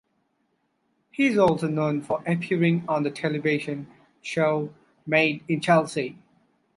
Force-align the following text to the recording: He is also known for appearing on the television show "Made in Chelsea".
He 1.11 1.27
is 1.27 1.37
also 1.37 1.67
known 1.67 2.01
for 2.01 2.23
appearing 2.25 2.85
on 2.89 3.03
the 3.03 3.11
television 3.11 3.85
show 4.23 4.73
"Made 5.05 5.43
in 5.47 5.61
Chelsea". 5.61 6.17